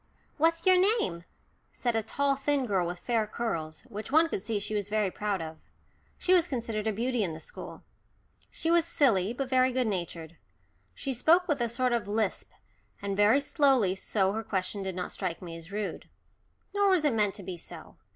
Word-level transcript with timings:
"What's 0.37 0.65
your 0.65 0.79
name?" 0.97 1.25
said 1.73 1.95
a 1.95 2.01
tall 2.01 2.35
thin 2.35 2.65
girl 2.65 2.87
with 2.87 2.97
fair 2.97 3.27
curls, 3.27 3.81
which 3.83 4.11
one 4.11 4.29
could 4.29 4.41
see 4.41 4.57
she 4.57 4.73
was 4.73 4.89
very 4.89 5.11
proud 5.11 5.43
of. 5.43 5.59
She 6.17 6.33
was 6.33 6.47
considered 6.47 6.87
a 6.87 6.91
beauty 6.91 7.23
in 7.23 7.33
the 7.35 7.39
school. 7.39 7.83
She 8.49 8.71
was 8.71 8.83
silly, 8.83 9.31
but 9.31 9.47
very 9.47 9.71
good 9.71 9.85
natured. 9.85 10.37
She 10.95 11.13
spoke 11.13 11.47
with 11.47 11.61
a 11.61 11.69
sort 11.69 11.93
of 11.93 12.07
lisp, 12.07 12.49
and 12.99 13.15
very 13.15 13.39
slowly, 13.39 13.93
so 13.93 14.33
her 14.33 14.41
question 14.43 14.81
did 14.81 14.95
not 14.95 15.11
strike 15.11 15.39
me 15.39 15.55
as 15.55 15.71
rude. 15.71 16.09
Nor 16.73 16.89
was 16.89 17.05
it 17.05 17.13
meant 17.13 17.35
to 17.35 17.43
be 17.43 17.55
so. 17.57 17.97